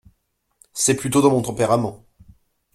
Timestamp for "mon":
1.29-1.43